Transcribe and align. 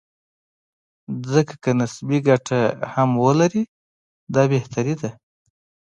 ځکه 1.31 1.53
که 1.63 1.71
نسبي 1.79 2.17
ګټه 2.27 2.59
هم 2.93 3.09
ولري، 3.23 3.63
دا 4.33 4.43
بهتري 4.53 4.95
ده. 5.01 5.09